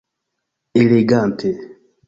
[0.81, 1.49] Elegante!